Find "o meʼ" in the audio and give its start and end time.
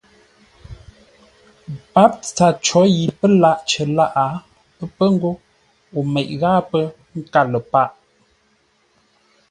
5.97-6.29